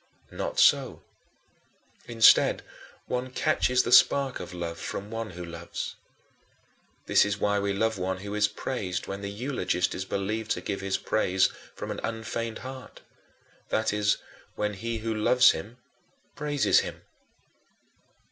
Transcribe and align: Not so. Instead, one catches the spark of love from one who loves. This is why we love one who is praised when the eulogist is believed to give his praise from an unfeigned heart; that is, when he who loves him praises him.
Not 0.31 0.59
so. 0.59 1.03
Instead, 2.07 2.63
one 3.05 3.29
catches 3.29 3.83
the 3.83 3.91
spark 3.91 4.39
of 4.39 4.51
love 4.51 4.79
from 4.79 5.11
one 5.11 5.29
who 5.37 5.45
loves. 5.45 5.95
This 7.05 7.23
is 7.23 7.37
why 7.37 7.59
we 7.59 7.71
love 7.71 7.99
one 7.99 8.17
who 8.21 8.33
is 8.33 8.47
praised 8.47 9.05
when 9.05 9.21
the 9.21 9.29
eulogist 9.29 9.93
is 9.93 10.03
believed 10.05 10.49
to 10.57 10.61
give 10.61 10.81
his 10.81 10.97
praise 10.97 11.49
from 11.75 11.91
an 11.91 11.99
unfeigned 12.03 12.57
heart; 12.65 13.01
that 13.69 13.93
is, 13.93 14.17
when 14.55 14.73
he 14.73 14.97
who 14.97 15.13
loves 15.13 15.51
him 15.51 15.77
praises 16.35 16.79
him. 16.79 17.03